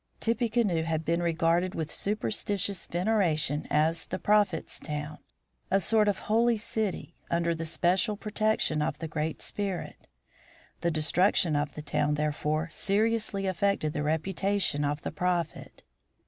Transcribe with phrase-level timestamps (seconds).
[0.19, 5.19] Tippecanoe had been regarded with superstitious veneration as the Prophet's town,
[5.69, 10.07] a sort of holy city, under the special protection of the Great Spirit.
[10.79, 15.83] The destruction of the town, therefore, seriously affected the reputation of the Prophet.